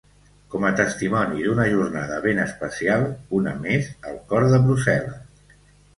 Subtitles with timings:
[0.53, 3.07] Com a testimoni d’una jornada ben especial,
[3.41, 5.61] una més, al cor de Brussel·les.